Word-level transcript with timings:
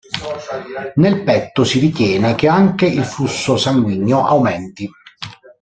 Nel 0.95 1.21
petto 1.21 1.63
si 1.63 1.77
ritiene 1.77 2.33
che 2.33 2.47
anche 2.47 2.87
il 2.87 3.03
flusso 3.03 3.55
sanguigno 3.55 4.25
aumenti. 4.25 4.89